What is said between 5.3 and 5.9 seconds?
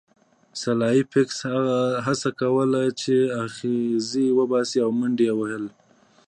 وهلې